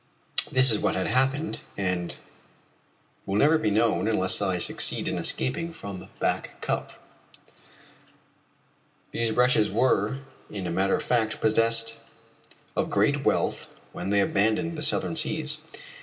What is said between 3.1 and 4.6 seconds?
what will never be known unless I